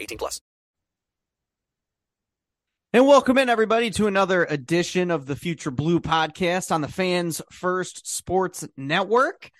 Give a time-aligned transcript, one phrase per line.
[0.00, 0.40] 18 plus.
[2.92, 7.42] And welcome in everybody to another edition of the Future Blue podcast on the Fans
[7.50, 9.50] First Sports Network.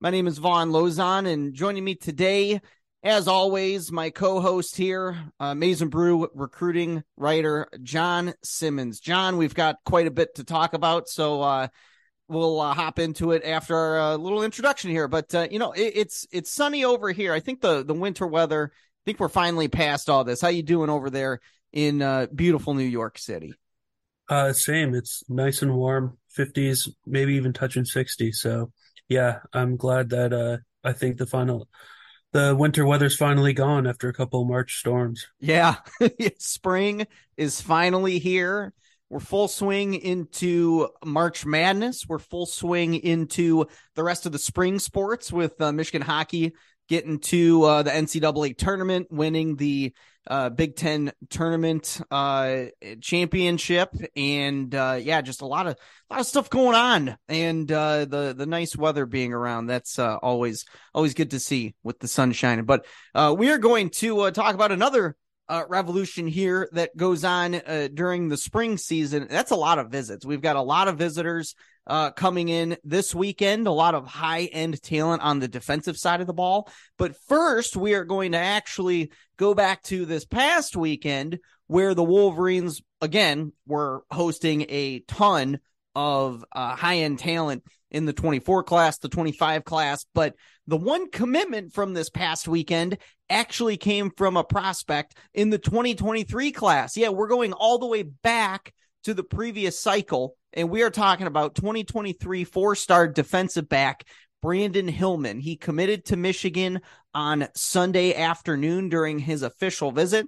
[0.00, 2.60] My name is Von Lozon and joining me today
[3.04, 8.98] as always, my co-host here, uh, Maize n Brew recruiting writer Jon Simmons.
[8.98, 11.68] Jon, we've got quite a bit to talk about, so uh,
[12.28, 15.06] we'll uh, hop into it after our uh, little introduction here.
[15.06, 17.34] But uh, you know, it, it's it's sunny over here.
[17.34, 18.72] I think the the winter weather.
[19.04, 20.40] I think we're finally past all this.
[20.40, 21.40] How you doing over there
[21.74, 23.52] in uh, beautiful New York City?
[24.30, 24.94] Uh, same.
[24.94, 28.32] It's nice and warm, fifties, maybe even touching sixty.
[28.32, 28.72] So,
[29.06, 31.68] yeah, I'm glad that uh, I think the final
[32.32, 35.26] the winter weather's finally gone after a couple March storms.
[35.38, 35.76] Yeah,
[36.38, 37.06] spring
[37.36, 38.72] is finally here.
[39.10, 42.06] We're full swing into March Madness.
[42.08, 43.66] We're full swing into
[43.96, 46.54] the rest of the spring sports with uh, Michigan hockey
[46.88, 49.94] getting to uh, the NCAA tournament, winning the
[50.26, 52.64] uh, Big Ten tournament uh,
[53.00, 57.70] championship, and uh, yeah, just a lot of a lot of stuff going on, and
[57.70, 59.66] uh, the the nice weather being around.
[59.66, 60.64] That's uh, always
[60.94, 62.64] always good to see with the sun shining.
[62.64, 65.16] But uh, we are going to talk about another
[65.48, 67.60] uh, revolution here that goes on
[67.92, 69.26] during the spring season.
[69.28, 70.24] That's a lot of visits.
[70.24, 71.54] We've got a lot of visitors
[71.86, 76.20] uh, coming in this weekend, a lot of high end talent on the defensive side
[76.20, 76.70] of the ball.
[76.98, 82.04] But first, we are going to actually go back to this past weekend where the
[82.04, 85.60] Wolverines, again, were hosting a ton
[85.94, 90.04] of uh, high end talent in the 24 class, the 25 class.
[90.14, 90.34] But
[90.66, 92.98] the one commitment from this past weekend
[93.30, 96.96] actually came from a prospect in the 2023 class.
[96.96, 98.72] Yeah, we're going all the way back
[99.04, 100.36] to the previous cycle.
[100.52, 104.04] And we are talking about 2023 four star defensive back
[104.42, 105.40] Brandyn Hillman.
[105.40, 106.80] He committed to Michigan
[107.14, 110.26] on Sunday afternoon during his official visit.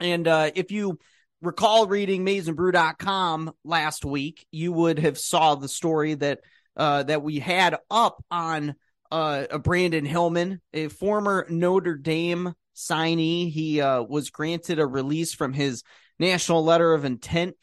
[0.00, 0.98] And uh, if you
[1.42, 6.40] recall reading maizenbrew.com last week, you would have saw the story that
[6.76, 8.74] uh, that we had up on
[9.10, 13.50] uh, Brandyn Hillman, a former Notre Dame signee.
[13.50, 15.82] He uh, was granted a release from his
[16.18, 17.56] national letter of intent.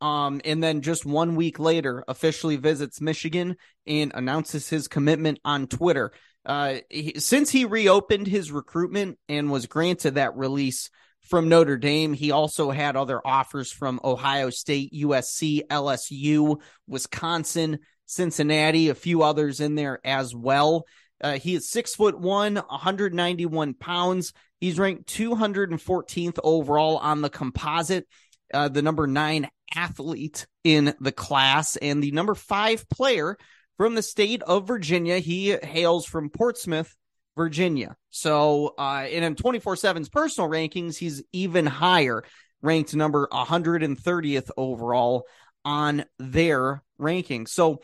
[0.00, 3.56] Um, and then just one week later, officially visits Michigan
[3.86, 6.12] and announces his commitment on Twitter.
[6.44, 10.90] Uh, he, since he reopened his recruitment and was granted that release
[11.22, 18.88] from Notre Dame, he also had other offers from Ohio State, USC, LSU, Wisconsin, Cincinnati,
[18.88, 20.86] a few others in there as well.
[21.22, 24.32] Uh, he is six foot one, 191 pounds.
[24.58, 28.08] He's ranked 214th overall on the composite,
[28.52, 33.36] uh, the number nine athlete in the class, and the number five player
[33.76, 35.18] from the state of Virginia.
[35.18, 36.94] He hails from Portsmouth,
[37.36, 37.96] Virginia.
[38.10, 42.22] So, uh, and in 24 7's personal rankings, he's even higher,
[42.60, 45.26] ranked number 130th overall
[45.64, 47.48] on their rankings.
[47.48, 47.80] So,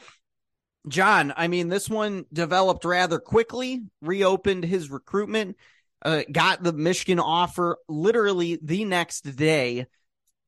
[0.88, 5.56] Jon, I mean, this one developed rather quickly, reopened his recruitment,
[6.02, 9.86] uh, got the Michigan offer literally the next day,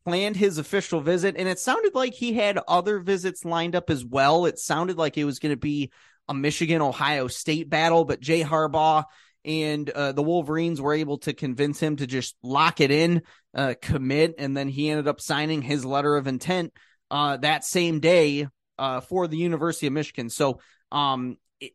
[0.08, 4.04] planned his official visit, and it sounded like he had other visits lined up as
[4.04, 4.46] well.
[4.46, 5.90] It sounded like it was going to be
[6.28, 9.04] a Michigan Ohio State battle, but Jay Harbaugh
[9.44, 13.22] and uh, the Wolverines were able to convince him to just lock it in,
[13.54, 16.72] uh, commit, and then he ended up signing his letter of intent
[17.10, 20.30] uh, that same day uh, for the University of Michigan.
[20.30, 20.60] So,
[20.90, 21.72] um, it,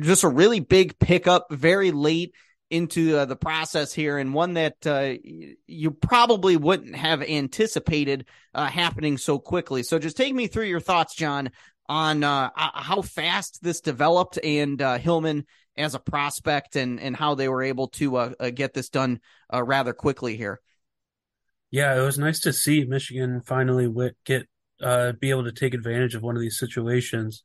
[0.00, 2.34] just a really big pickup, very late
[2.70, 5.14] into uh, the process here, and one that uh,
[5.66, 9.82] you probably wouldn't have anticipated uh, happening so quickly.
[9.82, 11.50] So, just take me through your thoughts, Jon,
[11.88, 15.44] on uh, how fast this developed and uh, Hillman
[15.76, 19.20] as a prospect, and and how they were able to uh, get this done
[19.52, 20.60] rather quickly here.
[21.70, 23.88] Yeah, it was nice to see Michigan finally
[24.24, 24.48] get
[24.80, 27.42] be able to take advantage of one of these situations.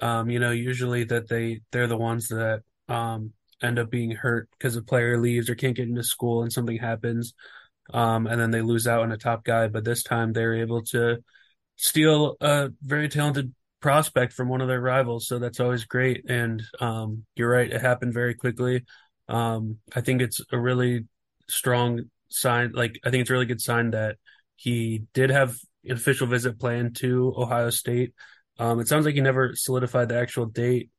[0.00, 4.48] Um, you know, usually that they they're the ones that um, end up being hurt
[4.52, 7.34] because a player leaves or can't get into school and something happens,
[7.92, 9.68] um, and then they lose out on a top guy.
[9.68, 11.18] But this time they're able to
[11.76, 16.28] steal a very talented prospect from one of their rivals, so that's always great.
[16.28, 18.84] And um, you're right, it happened very quickly.
[19.28, 21.06] Um, I think it's a really
[21.48, 22.72] strong sign.
[22.72, 24.16] Like I think it's a really good sign that
[24.56, 28.14] he did have an official visit planned to Ohio State.
[28.58, 30.90] Um, it sounds like he never solidified the actual date.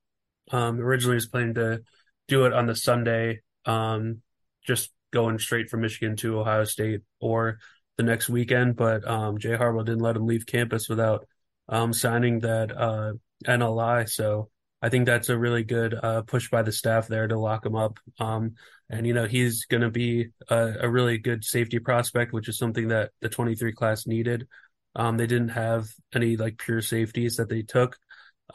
[0.52, 1.82] Um, originally, he was planning to
[2.28, 4.22] do it on the Sunday, um,
[4.66, 7.60] just going straight from Michigan to Ohio State or
[7.98, 8.76] the next weekend.
[8.76, 11.28] But um, Jay Harbaugh didn't let him leave campus without
[11.70, 13.14] um, signing that uh,
[13.46, 14.10] NLI.
[14.10, 14.50] So
[14.82, 17.76] I think that's a really good uh, push by the staff there to lock him
[17.76, 18.00] up.
[18.20, 18.56] Um,
[18.90, 22.58] and you know he's going to be a, a, really good safety prospect, which is
[22.58, 24.48] something that the 23 class needed.
[24.96, 27.98] Um, they didn't have any like pure safeties that they took.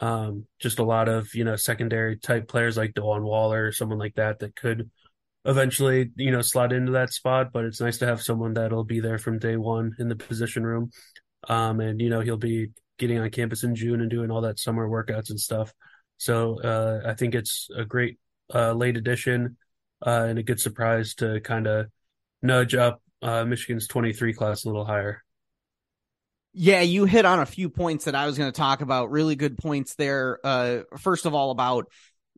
[0.01, 3.99] Um, just a lot of you know secondary type players like Dewan Waller or someone
[3.99, 4.89] like that that could
[5.45, 7.51] eventually you know slot into that spot.
[7.51, 10.63] But it's nice to have someone that'll be there from day one in the position
[10.63, 10.91] room.
[11.47, 14.59] Um, and you know he'll be getting on campus in June and doing all that
[14.59, 15.73] summer workouts and stuff.
[16.17, 18.19] So uh, I think it's a great
[18.53, 19.57] uh, late addition
[20.05, 21.87] uh, and a good surprise to kind of
[22.41, 25.23] nudge up uh, Michigan's 23 class a little higher.
[26.53, 29.11] Yeah, you hit on a few points that I was going to talk about.
[29.11, 30.39] Really good points there.
[30.43, 31.89] Uh, first of all, about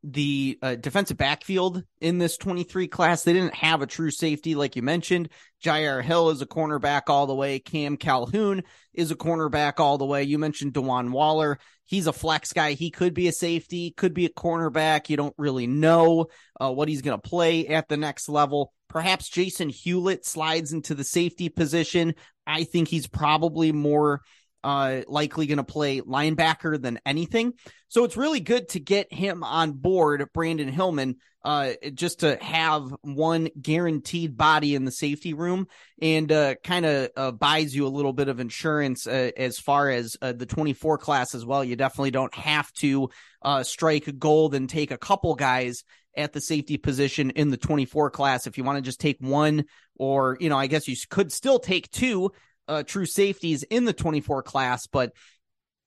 [0.04, 3.22] the uh, defensive backfield in this 23 class.
[3.22, 5.28] They didn't have a true safety, like you mentioned.
[5.64, 7.60] Jyaire Hill is a cornerback all the way.
[7.60, 10.24] Cam Calhoun is a cornerback all the way.
[10.24, 11.58] You mentioned Dewan Waller.
[11.84, 12.72] He's a flex guy.
[12.72, 15.08] He could be a safety, could be a cornerback.
[15.08, 16.26] You don't really know
[16.60, 18.72] uh, what he's going to play at the next level.
[18.88, 22.14] Perhaps Jason Hewlett slides into the safety position.
[22.46, 24.22] I think he's probably more
[24.64, 27.54] uh, likely going to play linebacker than anything.
[27.88, 32.94] So it's really good to get him on board, Brandyn Hillman, uh, just to have
[33.02, 35.66] one guaranteed body in the safety room
[36.00, 39.90] and uh, kind of uh, buys you a little bit of insurance uh, as far
[39.90, 41.64] as uh, the 24 class as well.
[41.64, 43.10] You definitely don't have to
[43.42, 45.82] uh, strike gold and take a couple guys
[46.16, 48.46] at the safety position in the 24 class.
[48.46, 49.64] If you want to just take one,
[49.96, 52.32] or, you know, I guess you could still take two
[52.68, 55.12] uh, true safeties in the 24 class, but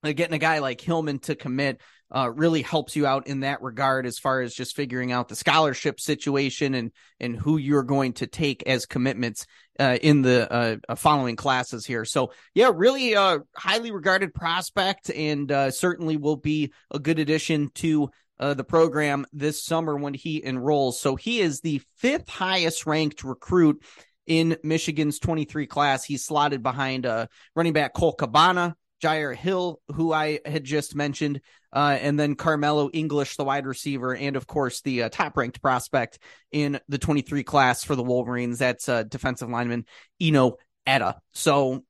[0.03, 1.81] uh, getting a guy like Hillman to commit
[2.15, 5.35] uh, really helps you out in that regard as far as just figuring out the
[5.35, 9.47] scholarship situation and and who you're going to take as commitments
[9.79, 12.05] uh, in the uh, uh following classes here.
[12.05, 18.11] So yeah, really uh, highly regarded prospect and certainly will be a good addition to
[18.39, 20.99] the program this summer when he enrolls.
[20.99, 23.83] So he is the fifth highest ranked recruit
[24.27, 26.03] in Michigan's 23 class.
[26.03, 31.41] He's slotted behind uh, running back Cole Cabana, Jyaire Hill, who I had just mentioned,
[31.73, 35.61] uh, and then Karmello English, the wide receiver, and of course the uh, top ranked
[35.61, 36.19] prospect
[36.51, 38.59] in the 23 class for the Wolverines.
[38.59, 39.85] That's uh, defensive lineman
[40.21, 40.53] Enow
[40.87, 41.17] Etta.
[41.33, 41.83] So,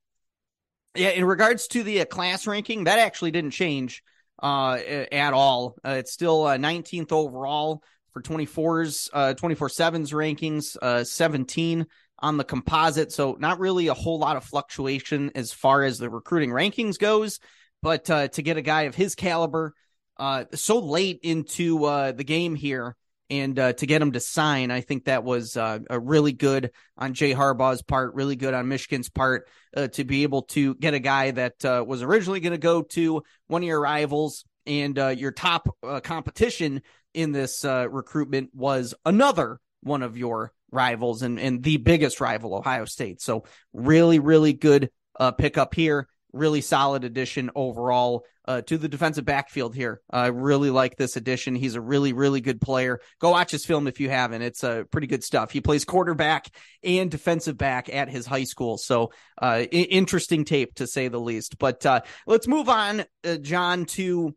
[0.95, 4.03] yeah, in regards to the uh, class ranking, that actually didn't change
[4.45, 5.75] uh, at all.
[5.83, 7.81] Uh, it's still 19th overall
[8.13, 11.85] for 24s, 24 7's rankings, 17
[12.19, 13.11] on the composite.
[13.11, 17.39] So not really a whole lot of fluctuation as far as the recruiting rankings goes,
[17.81, 19.73] but uh, to get a guy of his caliber
[20.17, 22.95] uh, so late into uh, the game here
[23.29, 26.71] and uh, to get him to sign, I think that was uh, a really good
[26.97, 30.93] on Jay Harbaugh's part, really good on Michigan's part uh, to be able to get
[30.93, 35.07] a guy that was originally going to go to one of your rivals and uh,
[35.07, 36.81] your top uh, competition
[37.13, 42.55] in this uh, recruitment was another one of your rivals and, and the biggest rival,
[42.55, 43.21] Ohio State.
[43.21, 44.89] So really, really good
[45.19, 46.07] uh, pickup here.
[46.35, 50.01] Really solid addition overall uh, to the defensive backfield here.
[50.11, 51.55] I really like this addition.
[51.55, 52.99] He's a really, really good player.
[53.19, 54.41] Go watch his film if you haven't.
[54.41, 55.51] It's uh, pretty good stuff.
[55.51, 56.47] He plays quarterback
[56.83, 58.77] and defensive back at his high school.
[58.77, 61.57] So uh, I- interesting tape to say the least.
[61.57, 64.35] But uh, let's move on, uh, Jon, to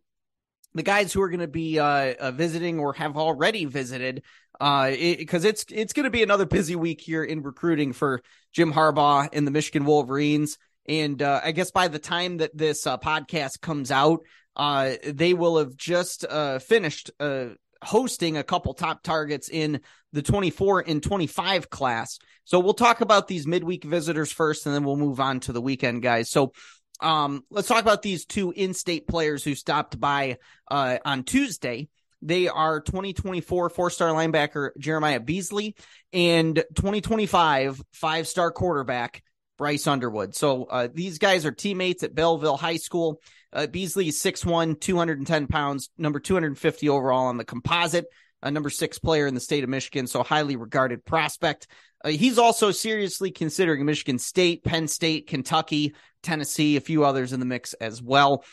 [0.75, 5.45] the guys who are going to be uh, uh, visiting or have already visited because
[5.45, 9.29] it, it's it's going to be another busy week here in recruiting for Jim Harbaugh
[9.33, 10.59] and the Michigan Wolverines.
[10.89, 14.21] And uh, I guess by the time that this uh, podcast comes out,
[14.57, 17.49] uh, they will have just uh, finished uh,
[17.83, 19.81] hosting a couple top targets in
[20.13, 22.19] the 24 and 25 class.
[22.45, 25.61] So we'll talk about these midweek visitors first, and then we'll move on to the
[25.61, 26.31] weekend guys.
[26.31, 26.53] So
[27.01, 30.39] um, let's talk about these two in-state players who stopped by
[30.71, 31.89] uh, on Tuesday.
[32.21, 35.77] They are 2024 four-star linebacker Jeremiah Beasley
[36.13, 39.23] and 2025 five-star quarterback
[39.59, 40.35] Bryce Underwood.
[40.35, 43.21] So uh, these guys are teammates at Belleville High School.
[43.53, 48.07] Uh, Beasley is 6'1", 210 pounds, number 250 overall on the composite,
[48.43, 51.67] a number six player in the state of Michigan, so highly regarded prospect.
[52.05, 57.41] Uh, he's also seriously considering Michigan State, Penn State, Kentucky, Tennessee, a few others in
[57.41, 58.45] the mix as well.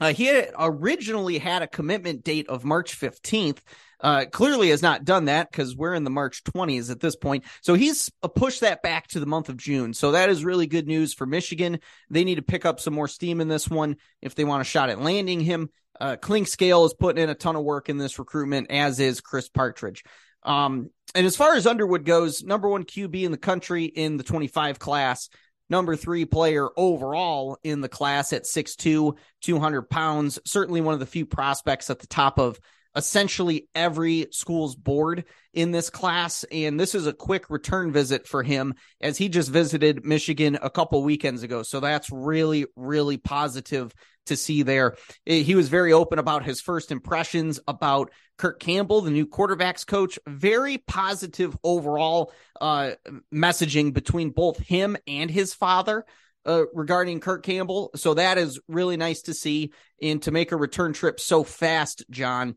[0.00, 3.58] Uh, he had originally had a commitment date of March 15th.
[4.00, 7.44] Uh, clearly has not done that because we're in the March 20s at this point.
[7.62, 9.94] So he's uh, pushed that back to the month of June.
[9.94, 11.78] So that is really good news for Michigan.
[12.10, 14.64] They need to pick up some more steam in this one if they want a
[14.64, 15.70] shot at landing him.
[15.98, 19.48] Uh, Clinkscale is putting in a ton of work in this recruitment, as is Chris
[19.48, 20.02] Partridge.
[20.42, 24.24] Um, and as far as Underwood goes, number one QB in the country in the
[24.24, 25.30] 25 class,
[25.68, 30.38] number three player overall in the class at 6'2, 200 pounds.
[30.44, 32.58] Certainly one of the few prospects at the top of
[32.96, 36.44] essentially every school's board in this class.
[36.44, 40.70] And this is a quick return visit for him as he just visited Michigan a
[40.70, 41.62] couple weekends ago.
[41.62, 43.92] So that's really, really positive
[44.26, 44.96] to see there.
[45.24, 50.18] He was very open about his first impressions about Kirk Campbell, the new quarterbacks coach.
[50.26, 52.92] Very positive overall uh,
[53.32, 56.04] messaging between both him and his father.
[56.46, 57.90] Uh, regarding Kirk Campbell.
[57.96, 59.72] So that is really nice to see.
[60.02, 62.56] And to make a return trip so fast, Jon,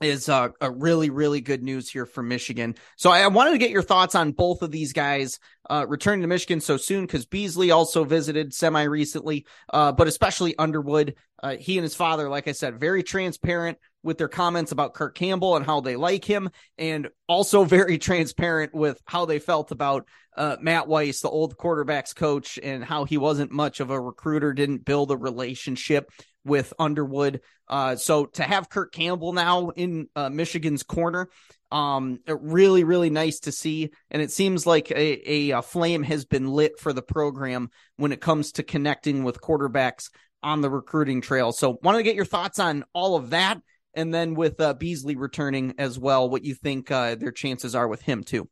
[0.00, 2.74] is uh, a really, really good news here for Michigan.
[2.96, 5.38] So I wanted to get your thoughts on both of these guys
[5.68, 10.56] uh, returning to Michigan so soon because Beasley also visited semi recently, uh, but especially
[10.58, 11.14] Underwood.
[11.42, 15.14] Uh, he and his father, like I said, very transparent with their comments about Kirk
[15.14, 20.06] Campbell and how they like him, and also very transparent with how they felt about
[20.36, 24.52] uh, Matt Weiss, the old quarterbacks coach, and how he wasn't much of a recruiter,
[24.52, 26.10] didn't build a relationship
[26.44, 27.40] with Underwood.
[27.68, 31.28] Uh, so to have Kirk Campbell now in uh, Michigan's corner,
[31.72, 33.90] um, really, really nice to see.
[34.10, 38.10] And it seems like a, a, a, flame has been lit for the program when
[38.10, 40.10] it comes to connecting with quarterbacks
[40.42, 41.52] on the recruiting trail.
[41.52, 43.60] So wanted to get your thoughts on all of that.
[43.94, 47.88] And then with uh, Beasley returning as well, what you think uh, their chances are
[47.88, 48.48] with him too.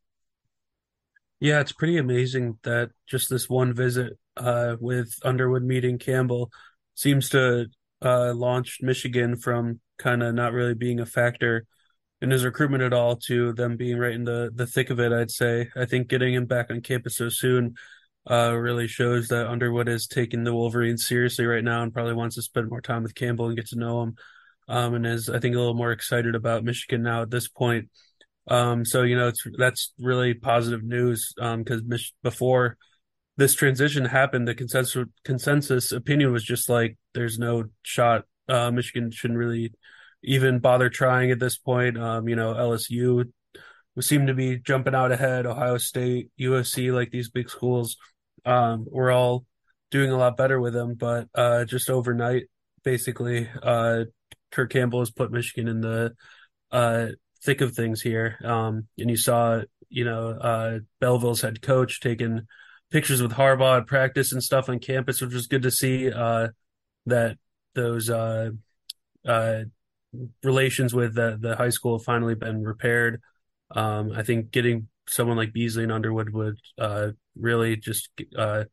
[1.39, 6.51] Yeah, it's pretty amazing that just this one visit uh, with Underwood meeting Campbell
[6.95, 7.67] seems to
[8.03, 11.65] uh, launched Michigan from kind of not really being a factor
[12.21, 15.13] in his recruitment at all to them being right in the, the thick of it,
[15.13, 15.69] I'd say.
[15.77, 17.75] I think getting him back on campus so soon
[18.29, 22.35] uh, really shows that Underwood is taking the Wolverines seriously right now and probably wants
[22.35, 24.15] to spend more time with Campbell and get to know him.
[24.67, 27.89] Um, and is, I think, a little more excited about Michigan now at this point.
[28.47, 31.89] Um, so, you know, it's, that's really positive news because um,
[32.23, 32.77] before
[33.37, 38.25] this transition happened, the consensus consensus opinion was just like there's no shot.
[38.47, 39.71] Uh, Michigan shouldn't really
[40.23, 41.97] even bother trying at this point.
[41.97, 43.31] Um, you know, LSU
[44.01, 45.45] seem to be jumping out ahead.
[45.45, 47.97] Ohio State, USC, like these big schools,
[48.45, 49.45] um, we're all
[49.91, 50.95] doing a lot better with them.
[50.95, 52.43] But uh, just overnight,
[52.83, 54.05] basically, uh,
[54.51, 56.13] Kirk Campbell has put Michigan in the
[56.71, 57.07] uh,
[57.43, 58.37] thick of things here.
[58.43, 62.47] Um, and you saw, you know, uh, Belleville's head coach taking
[62.91, 66.11] pictures with Harbaugh at practice and stuff on campus, which was good to see.
[66.11, 66.49] Uh,
[67.05, 67.37] that
[67.75, 68.51] those uh,
[69.27, 69.59] uh,
[70.43, 73.21] relations with the, the high school have finally been repaired.
[73.71, 78.65] Um, I think getting someone like Beasley and Underwood would uh, really just uh,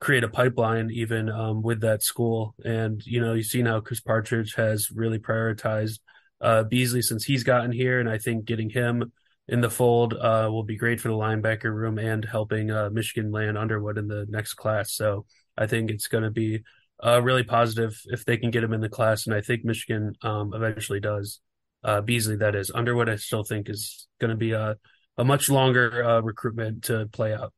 [0.00, 2.54] create a pipeline even um, with that school.
[2.64, 5.98] And you know, you've seen how Chris Partridge has really prioritized
[6.40, 9.12] uh, Beasley since he's gotten here, and I think getting him
[9.48, 13.32] in the fold uh, will be great for the linebacker room and helping uh, Michigan
[13.32, 14.92] land Underwood in the next class.
[14.92, 15.24] So
[15.56, 16.62] I think it's going to be
[17.04, 20.14] uh, really positive if they can get him in the class, and I think Michigan
[20.22, 21.40] um, eventually does.
[21.82, 22.70] Uh, Beasley, that is.
[22.74, 24.76] Underwood, I still think is going to be a
[25.16, 27.52] a much longer uh, recruitment to play out.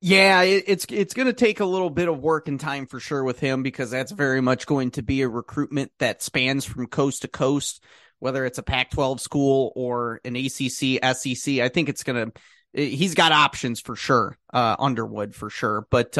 [0.00, 2.98] Yeah, it, it's it's going to take a little bit of work and time for
[2.98, 6.86] sure with him because that's very much going to be a recruitment that spans from
[6.88, 7.84] coast to coast,
[8.18, 11.60] whether it's a Pac-12 school or an ACC, SEC.
[11.60, 12.40] I think it's going to
[12.72, 16.18] he's got options for sure, uh, Underwood for sure, but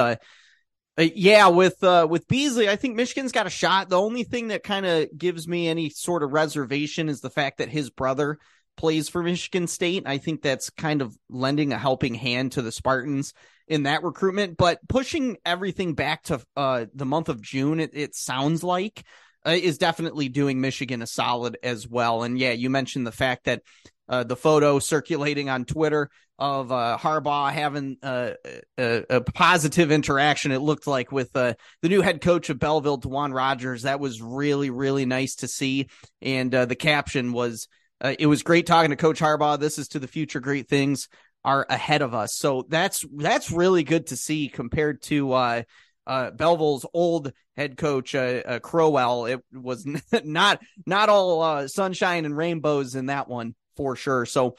[0.98, 3.88] uh, yeah, with uh, with Beasley, I think Michigan's got a shot.
[3.88, 7.58] The only thing that kind of gives me any sort of reservation is the fact
[7.58, 8.38] that his brother
[8.76, 10.02] plays for Michigan State.
[10.06, 13.32] I think that's kind of lending a helping hand to the Spartans
[13.68, 14.56] in that recruitment.
[14.58, 19.04] But pushing everything back to uh, the month of June, it, it sounds like
[19.46, 22.22] uh, is definitely doing Michigan a solid as well.
[22.22, 23.62] And yeah, you mentioned the fact that
[24.08, 28.32] uh, the photo circulating on Twitter of uh, Harbaugh having uh,
[28.76, 30.50] a, a, positive interaction.
[30.50, 33.82] It looked like with uh, the new head coach of Belleville, D'Wan Rogers.
[33.82, 35.88] That was really really nice to see.
[36.20, 37.68] And uh, the caption was,
[38.00, 39.58] uh, "It was great talking to Coach Harbaugh.
[39.60, 40.40] This is to the future.
[40.40, 41.08] Great things
[41.44, 45.64] are ahead of us." So that's that's really good to see compared to.
[46.06, 49.86] Uh, Belleville's old head coach uh Crowell, it was
[50.24, 54.26] not not all uh sunshine and rainbows in that one for sure.
[54.26, 54.56] So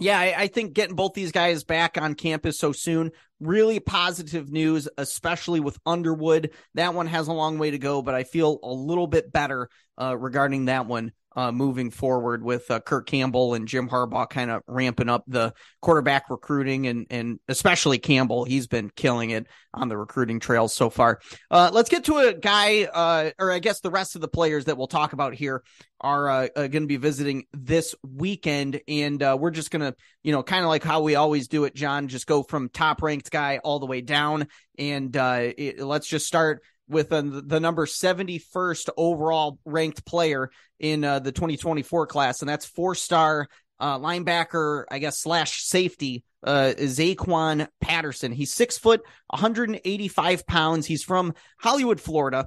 [0.00, 3.10] yeah, I, I, think getting both these guys back on campus so soon,
[3.40, 6.52] really positive news, especially with Underwood.
[6.74, 9.68] That one has a long way to go, but I feel a little bit better
[10.00, 14.50] uh, regarding that one uh, moving forward with uh, Kirk Campbell and Jim Harbaugh kind
[14.50, 18.42] of ramping up the quarterback recruiting and and especially Campbell.
[18.42, 21.20] He's been killing it on the recruiting trails so far.
[21.48, 24.64] Uh, let's get to a guy, uh, or I guess the rest of the players
[24.64, 25.62] that we'll talk about here
[26.00, 30.32] are uh, uh, going to be visiting this weekend, and we're just going to, you
[30.32, 33.30] know, kind of like how we always do it, Jon, just go from top ranked
[33.30, 38.88] guy all the way down, and it, let's just start with uh, the number 71st
[38.96, 43.48] overall ranked player in uh, the 2024 class, and that's four star
[43.80, 48.32] uh, linebacker, I guess, slash safety, uh, Zaquan Patterson.
[48.32, 50.86] He's six foot, 185 pounds.
[50.86, 52.46] He's from Hollywood, Florida.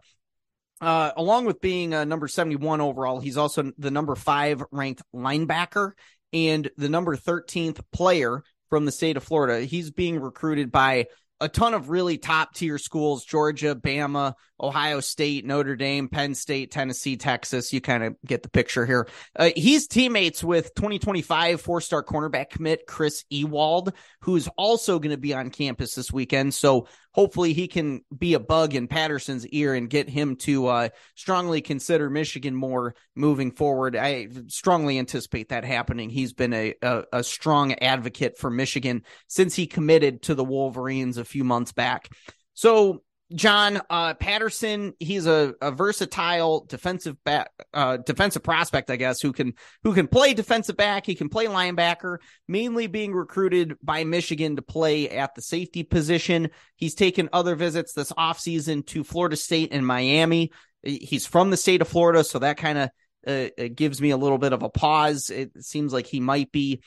[0.82, 5.92] Uh, along with being uh, number 71 overall, he's also the number five ranked linebacker
[6.34, 9.64] and the number 13th player from the state of Florida.
[9.66, 11.06] He's being recruited by
[11.42, 16.72] a ton of really top tier schools Georgia, Bama, Ohio State, Notre Dame, Penn State,
[16.72, 17.74] Tennessee, Texas.
[17.74, 19.08] You kind of get the picture here.
[19.36, 25.18] Uh, he's teammates with 2025 four star cornerback commit Chris Ewald, who's also going to
[25.18, 26.54] be on campus this weekend.
[26.54, 30.90] So hopefully he can be a bug in Patterson's ear and get him to uh,
[31.16, 33.96] strongly consider Michigan more moving forward.
[33.96, 36.10] I strongly anticipate that happening.
[36.10, 41.18] He's been a, a, a strong advocate for Michigan since he committed to the Wolverines
[41.18, 42.10] a few months back.
[42.54, 49.22] So Jon uh, Patterson, he's a, a versatile defensive back, uh, defensive prospect, I guess,
[49.22, 51.06] who can who can play defensive back.
[51.06, 52.18] He can play linebacker.
[52.48, 56.50] Mainly being recruited by Michigan to play at the safety position.
[56.76, 60.52] He's taken other visits this offseason to Florida State and Miami.
[60.84, 62.90] He's from the state of Florida, so that kind of
[63.28, 65.30] uh, gives me a little bit of a pause.
[65.30, 66.82] It seems like he might be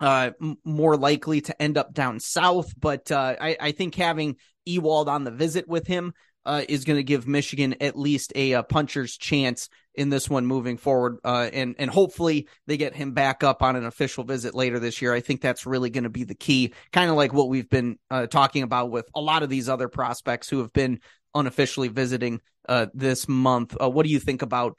[0.00, 0.30] uh,
[0.64, 2.72] more likely to end up down south.
[2.78, 6.14] But uh, I, I, think having Ewald on the visit with him
[6.46, 10.46] uh, is going to give Michigan at least a, a, puncher's chance in this one
[10.46, 11.18] moving forward.
[11.22, 15.02] Uh, and and hopefully they get him back up on an official visit later this
[15.02, 15.12] year.
[15.12, 17.98] I think that's really going to be the key, kind of like what we've been
[18.10, 21.00] uh, talking about with a lot of these other prospects who have been
[21.34, 23.76] unofficially visiting uh, this month.
[23.78, 24.76] what do you think about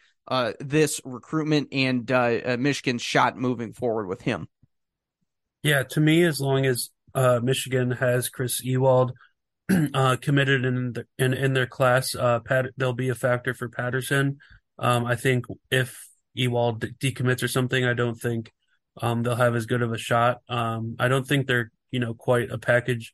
[0.59, 2.09] this recruitment and
[2.59, 4.47] Michigan's shot moving forward with him?
[5.63, 9.13] Yeah, to me, as long as uh, Michigan has Chris Ewald
[9.93, 13.69] uh, committed in, the, in in their class, uh, Pat, there'll be a factor for
[13.69, 14.37] Patterson.
[14.79, 18.51] Um, I think if Ewald de- decommits or something, I don't think
[19.01, 20.41] um, they'll have as good of a shot.
[20.49, 23.13] Um, I don't think they're you know quite a package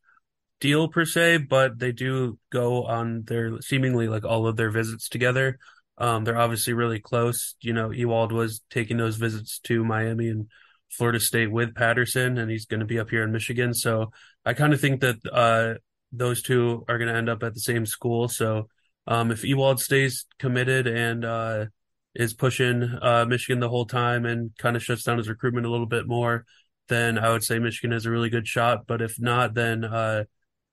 [0.59, 5.09] deal per se, but they do go on their seemingly like all of their visits
[5.09, 5.59] together.
[5.97, 7.55] Um, they're obviously really close.
[7.59, 10.47] You know, Ewald was taking those visits to Miami and
[10.89, 13.73] Florida State with Patterson, and he's going to be up here in Michigan.
[13.73, 14.11] So
[14.45, 15.75] I kind of think that uh,
[16.11, 18.27] those two are going to end up at the same school.
[18.27, 18.67] So
[19.05, 21.65] um, if Ewald stays committed and uh,
[22.15, 25.69] is pushing uh, Michigan the whole time and kind of shuts down his recruitment a
[25.69, 26.45] little bit more,
[26.89, 28.87] then I would say Michigan has a really good shot.
[28.87, 30.23] But if not, then uh,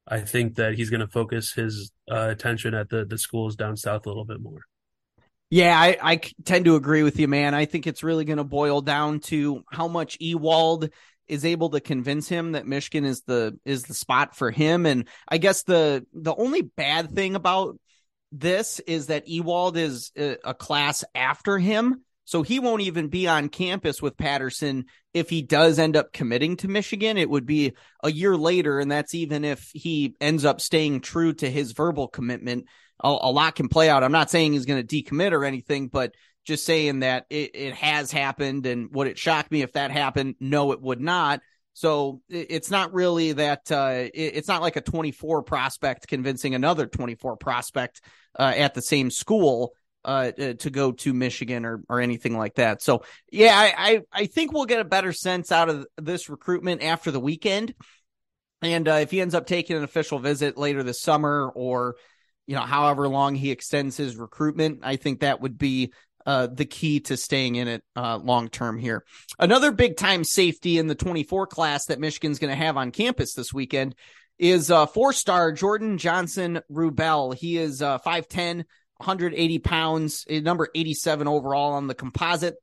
[0.06, 3.76] I think that he's going to focus his uh, attention at the the schools down
[3.76, 4.60] south a little bit more.
[5.54, 7.54] Yeah, I, I tend to agree with you, man.
[7.54, 10.90] I think it's really going to boil down to how much Ewald
[11.28, 14.84] is able to convince him that Michigan is the is the spot for him.
[14.84, 17.78] And I guess the the only bad thing about
[18.32, 22.02] this is that Ewald is a, a class after him.
[22.24, 26.56] So he won't even be on campus with Patterson if he does end up committing
[26.56, 27.16] to Michigan.
[27.16, 31.32] It would be a year later, and that's even if he ends up staying true
[31.34, 32.64] to his verbal commitment.
[33.02, 34.04] A, a lot can play out.
[34.04, 37.74] I'm not saying he's going to decommit or anything, but just saying that it, it
[37.74, 38.66] has happened.
[38.66, 40.36] And would it shock me if that happened?
[40.40, 41.40] No, it would not.
[41.74, 47.36] So it's not really that uh, it's not like a 24 prospect convincing another 24
[47.36, 48.00] prospect
[48.38, 49.72] uh, at the same school
[50.04, 52.80] uh, uh, to go to Michigan or or anything like that.
[52.80, 53.02] So
[53.32, 57.10] yeah, I, I, I think we'll get a better sense out of this recruitment after
[57.10, 57.74] the weekend.
[58.62, 61.96] And uh, if he ends up taking an official visit later this summer or
[62.46, 65.92] you know however long he extends his recruitment, I think that would be
[66.26, 69.04] uh, the key to staying in it uh, long term here.
[69.38, 73.34] Another big time safety in the 24 class that Michigan's going to have on campus
[73.34, 73.94] this weekend
[74.38, 77.34] is uh, four star Jordan Johnson Rubel.
[77.34, 78.64] He is uh, 5'10,
[78.98, 82.56] 180 pounds, number 87 overall on the composite.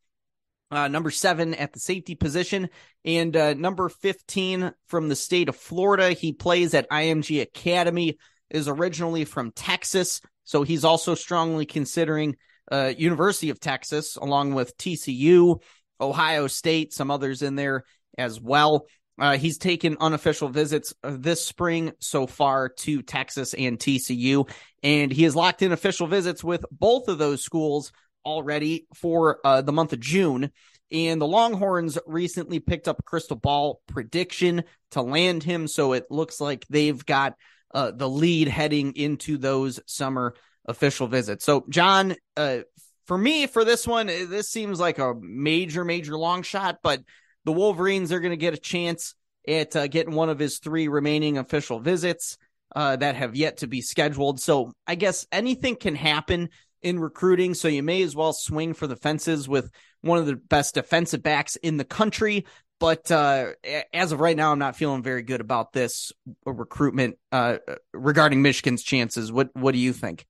[0.69, 2.69] Uh, number seven at the safety position,
[3.03, 6.13] and uh, number 15 from the state of Florida.
[6.13, 8.17] He plays at IMG Academy,
[8.51, 12.35] is originally from Texas, so he's also strongly considering
[12.71, 15.61] uh, University of Texas, along with TCU,
[15.99, 17.83] Ohio State, some others in there
[18.17, 18.85] as well.
[19.19, 24.49] Uh, he's taken unofficial visits uh, this spring so far to Texas and TCU,
[24.83, 27.91] and he has locked in official visits with both of those schools
[28.25, 30.51] already for uh, the month of June.
[30.91, 36.07] And the Longhorns recently picked up a crystal ball prediction to land him, so it
[36.09, 37.35] looks like they've got
[37.73, 41.45] uh, the lead heading into those summer official visits.
[41.45, 42.59] So, Jon, uh,
[43.05, 47.01] for me, for this one, eh, this seems like a major, major long shot, but
[47.45, 49.15] the Wolverines are going to get a chance
[49.47, 52.37] at uh, getting one of his three remaining official visits
[52.75, 54.39] uh, that have yet to be scheduled.
[54.39, 56.49] So, I guess anything can happen
[56.81, 57.53] in recruiting.
[57.53, 61.23] So, you may as well swing for the fences with one of the best defensive
[61.23, 62.45] backs in the country.
[62.81, 63.51] But uh,
[63.93, 66.11] as of right now, I'm not feeling very good about this
[66.45, 67.59] recruitment uh,
[67.93, 69.31] regarding Michigan's chances.
[69.31, 70.25] What What do you think?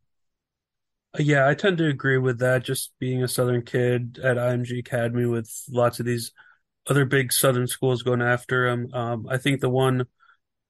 [1.18, 2.64] Yeah, I tend to agree with that.
[2.64, 6.34] Just being a Southern kid at IMG Academy with lots of these
[6.88, 8.90] other big Southern schools going after him.
[8.94, 10.06] Um, I think the one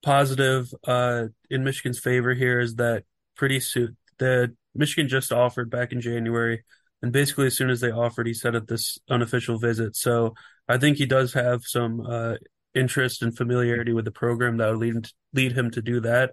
[0.02, 3.04] positive uh, in Michigan's favor here is that
[3.36, 6.64] pretty soon the Michigan just offered back in January,
[7.02, 9.96] and basically as soon as they offered, he set up this unofficial visit.
[9.96, 10.34] So
[10.68, 12.34] I think he does have some uh,
[12.74, 16.30] interest and familiarity with the program that would lead lead him to do that.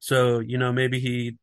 [0.00, 1.36] So you know maybe he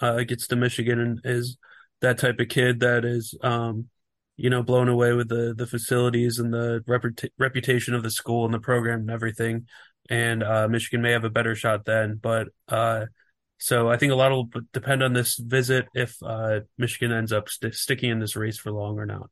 [0.00, 1.56] uh, gets to Michigan and is
[2.00, 3.88] that type of kid that is, um,
[4.36, 8.44] you know, blown away with the the facilities and the reputa- reputation of the school
[8.44, 9.66] and the program and everything.
[10.10, 13.06] And uh, Michigan may have a better shot then, but uh,
[13.62, 17.48] so I think a lot will depend on this visit if uh, Michigan ends up
[17.48, 19.30] st- sticking in this race for long or not.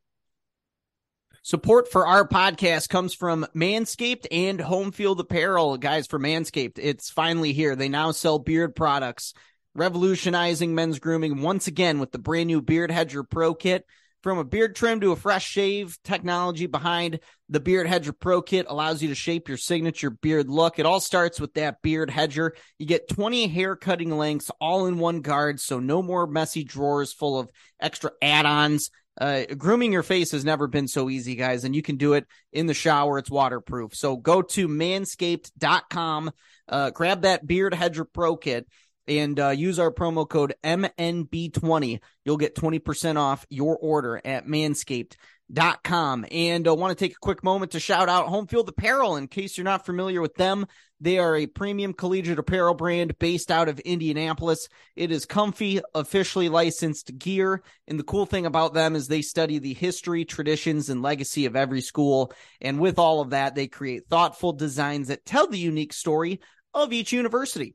[1.42, 5.78] Support for our podcast comes from Manscaped and Homefield Apparel.
[5.78, 7.74] Guys, for Manscaped, it's finally here.
[7.74, 9.34] They now sell beard products
[9.74, 13.84] revolutionizing men's grooming once again with the brand new Beard Hedger Pro Kit.
[14.22, 18.66] From a beard trim to a fresh shave, technology behind the Beard Hedger Pro Kit
[18.68, 20.78] allows you to shape your signature beard look.
[20.78, 22.54] It all starts with that Beard Hedger.
[22.78, 27.14] You get 20 hair cutting lengths all in one guard, so no more messy drawers
[27.14, 28.90] full of extra add ons.
[29.18, 32.26] Uh, grooming your face has never been so easy, guys, and you can do it
[32.52, 33.18] in the shower.
[33.18, 33.94] It's waterproof.
[33.94, 36.30] So go to manscaped.com,
[36.68, 38.66] uh, grab that Beard Hedger Pro Kit
[39.10, 41.98] and uh, use our promo code MNB20.
[42.24, 46.26] You'll get 20% off your order at manscaped.com.
[46.30, 49.26] And I uh, want to take a quick moment to shout out Homefield Apparel in
[49.26, 50.64] case you're not familiar with them.
[51.00, 54.68] They are a premium collegiate apparel brand based out of Indianapolis.
[54.94, 57.64] It is comfy, officially licensed gear.
[57.88, 61.56] And the cool thing about them is they study the history, traditions, and legacy of
[61.56, 62.32] every school.
[62.60, 66.40] And with all of that, they create thoughtful designs that tell the unique story
[66.74, 67.74] of each university.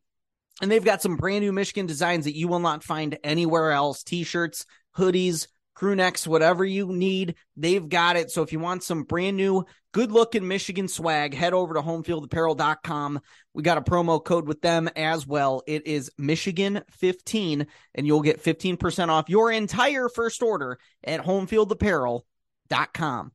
[0.61, 4.03] And they've got some brand new Michigan designs that you will not find anywhere else
[4.03, 4.65] t shirts,
[4.97, 7.35] hoodies, crew necks, whatever you need.
[7.55, 8.31] They've got it.
[8.31, 13.21] So if you want some brand new, good looking Michigan swag, head over to homefieldapparel.com.
[13.53, 15.61] We got a promo code with them as well.
[15.67, 23.31] It is Michigan15, and you'll get 15% off your entire first order at homefieldapparel.com.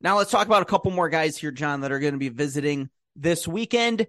[0.00, 2.28] Now let's talk about a couple more guys here, Jon, that are going to be
[2.28, 4.06] visiting this weekend.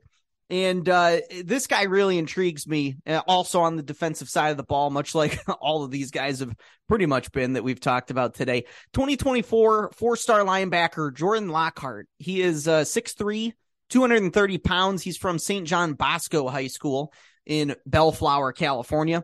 [0.50, 2.98] And uh, this guy really intrigues me.
[3.06, 6.40] Uh, also on the defensive side of the ball, much like all of these guys
[6.40, 6.56] have
[6.88, 8.62] pretty much been that we've talked about today.
[8.94, 12.08] 2024 four star linebacker Jordan Lockhart.
[12.20, 13.54] He is uh, 6'3,
[13.90, 15.02] 230 pounds.
[15.02, 15.68] He's from St.
[15.68, 17.12] John Bosco High School
[17.46, 19.24] in Bellflower, California.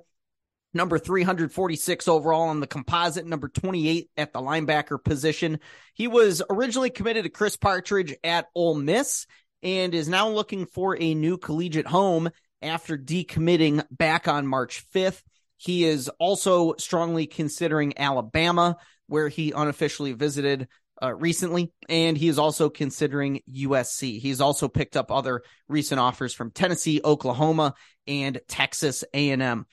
[0.74, 5.60] Number 346 overall on the composite, number 28 at the linebacker position.
[5.94, 9.28] He was originally committed to Chris Partridge at Ole Miss
[9.64, 12.30] and is now looking for a new collegiate home
[12.62, 15.22] after decommitting back on March 5th.
[15.58, 20.68] He is also strongly considering Alabama, where he unofficially visited
[21.02, 24.20] uh, recently, and he is also considering USC.
[24.20, 27.74] He's also picked up other recent offers from Tennessee, Oklahoma,
[28.08, 29.66] and Texas A&M.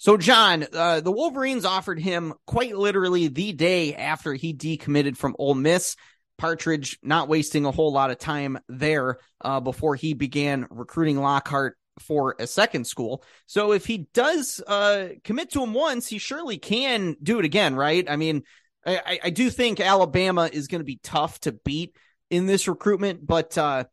[0.00, 5.34] So, Jon, uh, the Wolverines offered him quite literally the day after he decommitted from
[5.38, 5.96] Ole Miss.
[6.38, 11.76] Partridge not wasting a whole lot of time there uh, before he began recruiting Lockhart
[12.00, 13.24] for a second school.
[13.46, 17.74] So if he does uh, commit to him once, he surely can do it again,
[17.74, 18.08] right?
[18.08, 18.44] I mean,
[18.86, 21.96] I, I do think Alabama is going to be tough to beat
[22.30, 23.84] in this recruitment, but uh,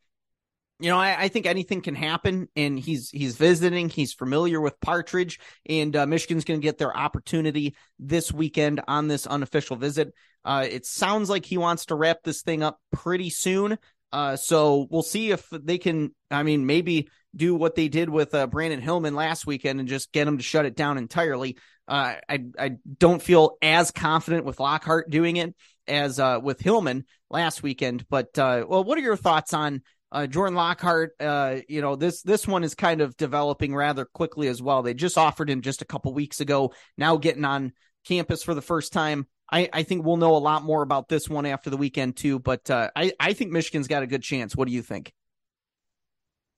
[0.80, 3.88] you know, I, I, think anything can happen, and he's he's visiting.
[3.88, 9.08] He's familiar with Partridge, and uh, Michigan's going to get their opportunity this weekend on
[9.08, 10.14] this unofficial visit.
[10.44, 13.78] Uh, it sounds like he wants to wrap this thing up pretty soon.
[14.12, 16.14] Uh, so we'll see if they can.
[16.30, 20.12] I mean, maybe do what they did with uh, Brandyn Hillman last weekend and just
[20.12, 21.58] get him to shut it down entirely.
[21.88, 25.56] Uh, I I don't feel as confident with Lockhart doing it
[25.88, 28.06] as uh, with Hillman last weekend.
[28.10, 29.82] But well, what are your thoughts on
[30.12, 34.48] uh, Jordan Lockhart, uh, you know, this this one is kind of developing rather quickly
[34.48, 34.82] as well.
[34.82, 36.74] They just offered him just a couple weeks ago.
[36.98, 37.74] Now getting on
[38.06, 39.28] campus for the first time.
[39.52, 42.40] I, I think we'll know a lot more about this one after the weekend too.
[42.40, 44.56] But uh, I I think Michigan's got a good chance.
[44.56, 45.14] What do you think?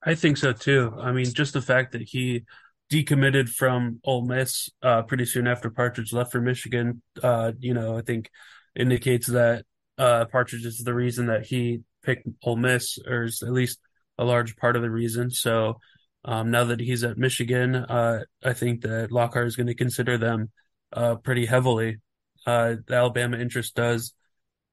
[0.02, 0.94] I think so too.
[0.98, 2.44] I mean, just the fact that he
[2.90, 7.98] decommitted from Ole Miss uh, pretty soon after Partridge left for Michigan, uh, you know,
[7.98, 8.30] I think
[8.76, 9.64] indicates that
[9.98, 13.78] uh, Partridge is the reason that he pick Ole Miss, or is at least
[14.16, 15.30] a large part of the reason.
[15.30, 15.78] So
[16.24, 20.16] um, now that he's at Michigan, uh, I think that Lockhart is going to consider
[20.16, 20.50] them
[20.92, 21.98] uh, pretty heavily.
[22.46, 24.14] Uh, the Alabama interest does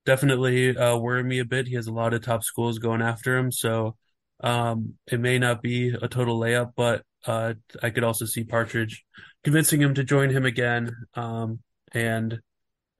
[0.06, 1.68] definitely uh, worry me a bit.
[1.68, 3.98] He has a lot of top schools going after him, so
[4.42, 9.04] um, it may not be a total layup, but uh, I could also see Partridge
[9.44, 11.60] convincing him to join him again um,
[11.92, 12.40] and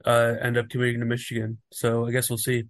[0.04, 1.58] uh, end up committing to Michigan.
[1.72, 2.64] So I guess we'll see.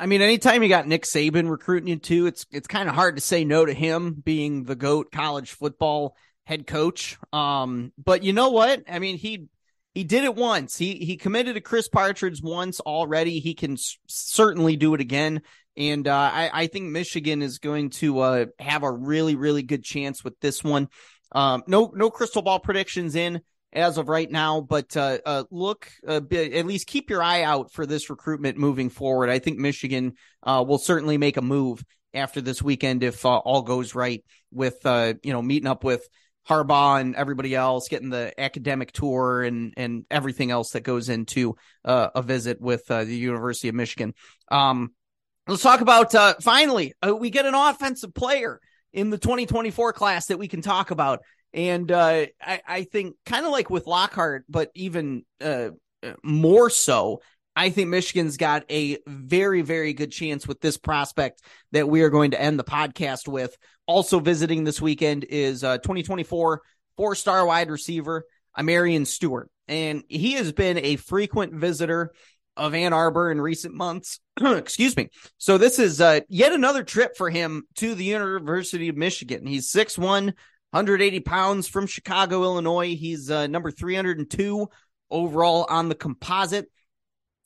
[0.00, 3.16] I mean, anytime you got Nick Saban recruiting you too, it's it's kind of hard
[3.16, 7.18] to say no to him being the goat college football head coach.
[7.34, 8.82] Um, but you know what?
[8.88, 9.48] I mean, he
[9.92, 10.78] he did it once.
[10.78, 13.40] He he committed to Chris Partridge once already.
[13.40, 15.42] He can s- certainly do it again.
[15.76, 19.84] And uh, I, I think Michigan is going to uh, have a really, really good
[19.84, 20.88] chance with this one.
[21.32, 25.90] Um, no, no crystal ball predictions in as of right now, but uh, uh, look,
[26.06, 29.30] uh, at least keep your eye out for this recruitment moving forward.
[29.30, 33.62] I think Michigan uh, will certainly make a move after this weekend if uh, all
[33.62, 36.06] goes right with uh, you know meeting up with
[36.48, 41.54] Harbaugh and everybody else, getting the academic tour and and everything else that goes into
[41.84, 44.14] a visit with the University of Michigan.
[44.50, 44.92] Um,
[45.46, 48.60] let's talk about finally we get an offensive player
[48.92, 51.20] in the 2024 class that we can talk about.
[51.52, 55.70] And uh, I, I think kind of like with Lockhart, but even uh,
[56.22, 57.22] more so,
[57.56, 62.10] I think Michigan's got a very, very good chance with this prospect that we are
[62.10, 63.56] going to end the podcast with.
[63.86, 66.62] Also visiting this weekend is uh, 2024
[67.00, 68.26] four star wide receiver,
[68.58, 69.50] Amarian Stewart.
[69.68, 72.12] And he has been a frequent visitor
[72.58, 74.20] of Ann Arbor in recent months.
[74.40, 75.08] Excuse me.
[75.38, 79.46] So this is uh, yet another trip for him to the University of Michigan.
[79.46, 80.34] He's 6'1,
[80.72, 82.94] 180 pounds from Chicago, Illinois.
[82.94, 84.68] He's uh, number 302
[85.10, 86.70] overall on the composite.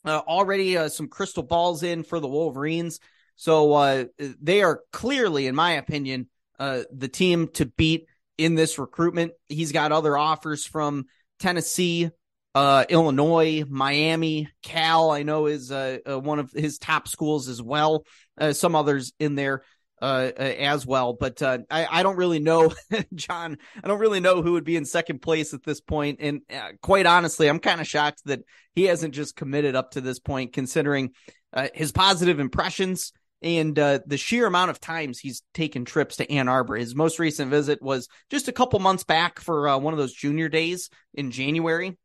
[0.05, 2.99] Uh, already uh, some crystal balls in for the Wolverines.
[3.35, 8.05] So uh, they are clearly, in my opinion, uh, the team to beat
[8.37, 9.31] in this recruitment.
[9.49, 11.05] He's got other offers from
[11.39, 12.11] Tennessee,
[12.53, 15.09] uh, Illinois, Miami, Cal.
[15.09, 18.05] I know is one of his top schools as well.
[18.51, 19.63] some others in there
[20.01, 21.13] uh, uh, as well.
[21.13, 22.73] But uh, I, I don't really know,
[23.15, 23.57] Jon.
[23.83, 26.19] I don't really know who would be in second place at this point.
[26.21, 28.41] And uh, quite honestly, I'm kind of shocked that
[28.73, 31.11] he hasn't just committed up to this point, considering
[31.53, 36.31] uh, his positive impressions and uh, the sheer amount of times he's taken trips to
[36.31, 36.75] Ann Arbor.
[36.77, 40.49] His most recent visit was just a couple months back for one of those junior
[40.49, 41.97] days in January.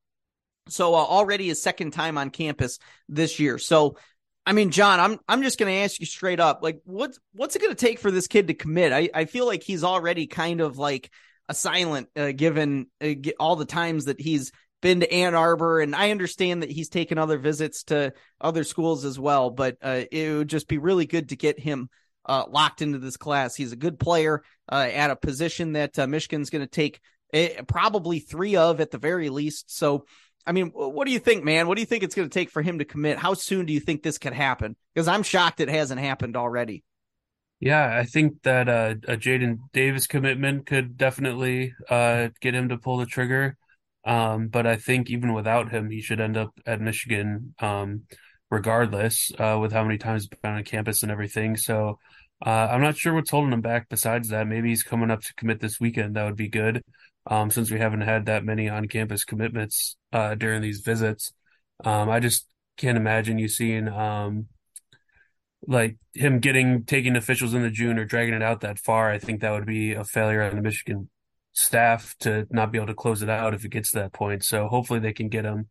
[0.69, 3.59] So uh, already his second time on campus this year.
[3.59, 3.97] So
[4.51, 7.55] I mean, Jon, I'm I'm just going to ask you straight up, like, what's what's
[7.55, 8.93] it going to take for this kid to commit?
[8.93, 11.09] I I feel like he's already kind of like
[11.49, 14.51] a silent, uh, given uh, all the times that he's
[14.83, 19.05] been to Ann Arbor, and I understand that he's taken other visits to other schools
[19.05, 19.51] as well.
[19.51, 21.89] But uh, it would just be really good to get him
[22.27, 23.55] uh, locked into this class.
[23.55, 26.99] He's a good player uh, at a position that uh, Michigan's going to take
[27.33, 29.77] eh, probably three of at the very least.
[29.77, 30.07] So
[30.47, 31.69] I mean, what do you think, man?
[31.69, 33.19] What do you think it's going to take for him to commit?
[33.19, 34.77] How soon do you think this could happen?
[34.95, 36.83] Because I'm shocked it hasn't happened already.
[37.61, 42.79] Yeah, I think that uh, a Jaden Davis commitment could definitely uh, get him to
[42.79, 43.57] pull the trigger.
[44.07, 48.05] Um, but I think even without him, he should end up at Michigan, um,
[48.51, 51.59] regardless, uh, with how many times he's been on campus and everything.
[51.59, 51.99] So
[52.45, 54.47] uh, I'm not sure what's holding him back besides that.
[54.47, 56.17] Maybe he's coming up to commit this weekend.
[56.17, 56.83] That would be good
[57.27, 61.33] um, since we haven't had that many on campus commitments uh, during these visits.
[61.85, 64.47] Um, I just can't imagine you seeing um,
[65.67, 69.11] like him getting taking officials in the June or dragging it out that far.
[69.11, 71.09] I think that would be a failure on the Michigan
[71.53, 74.45] staff to not be able to close it out if it gets to that point.
[74.45, 75.69] So hopefully they can get him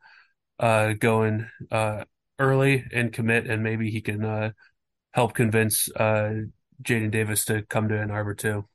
[0.60, 2.04] uh, going uh,
[2.38, 4.52] early and commit, and maybe he can uh,
[5.12, 6.34] help convince uh,
[6.84, 8.66] Jaden Davis to come to Ann Arbor too.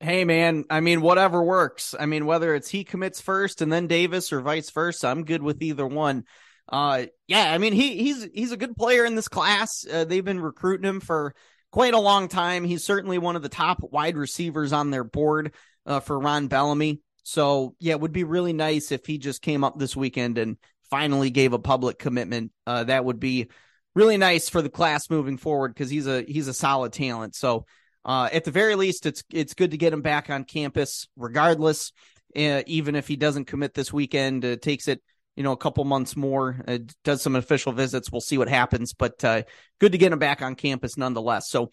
[0.00, 1.94] Hey man, I mean whatever works.
[1.98, 5.42] I mean whether it's he commits first and then Davis or vice versa, I'm good
[5.42, 6.24] with either one.
[6.68, 9.86] Uh yeah, I mean he he's he's a good player in this class.
[9.90, 11.34] Uh, they've been recruiting him for
[11.72, 12.64] quite a long time.
[12.64, 15.54] He's certainly one of the top wide receivers on their board
[15.86, 17.00] uh, for Ron Bellamy.
[17.22, 20.58] So yeah, it would be really nice if he just came up this weekend and
[20.90, 22.52] finally gave a public commitment.
[22.66, 23.48] Uh, that would be
[23.94, 27.34] really nice for the class moving forward because he's a he's a solid talent.
[27.34, 27.64] So
[28.06, 31.92] uh, at the very least, it's it's good to get him back on campus, regardless.
[32.36, 35.02] Uh, even if he doesn't commit this weekend, uh, takes it
[35.34, 38.12] you know a couple months more, uh, does some official visits.
[38.12, 39.42] We'll see what happens, but uh,
[39.80, 41.50] good to get him back on campus nonetheless.
[41.50, 41.72] So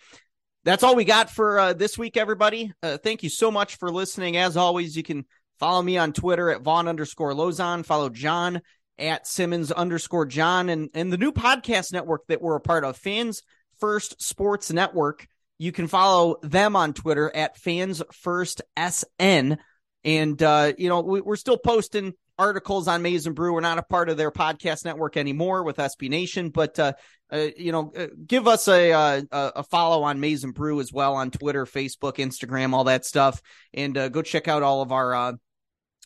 [0.64, 2.74] that's all we got for uh, this week, everybody.
[2.82, 4.36] thank you so much for listening.
[4.36, 5.26] As always, you can
[5.60, 7.86] follow me on Twitter at Von underscore Lozon.
[7.86, 8.62] Follow Jon
[8.98, 12.98] at Simmons underscore Jon and and the new podcast network that we're a part of,
[12.98, 13.44] Fans
[13.80, 15.28] First Sports Network.
[15.58, 19.58] You can follow them on Twitter at Fans First SN.
[20.04, 23.54] And, uh, you know, we, are still posting articles on Maize n Brew.
[23.54, 26.94] We're not a part of their podcast network anymore with SB Nation, but, uh,
[27.32, 30.92] uh, you know, uh, give us a, uh, a follow on Maize n Brew as
[30.92, 33.42] well on Twitter, Facebook, Instagram, all that stuff.
[33.74, 35.16] And uh, go check out all of our,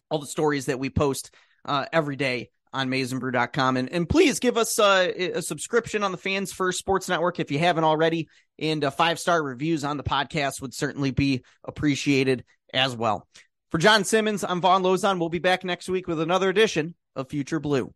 [0.09, 1.33] all the stories that we post
[1.65, 3.77] every day on maizenbrew.com.
[3.77, 7.51] And, and please give us uh, a subscription on the Fans First Sports Network if
[7.51, 8.29] you haven't already.
[8.59, 13.27] And uh, five star reviews on the podcast would certainly be appreciated as well.
[13.71, 15.19] For Jon Simmons, I'm Von Lozon.
[15.19, 17.93] We'll be back next week with another edition of Future Blue.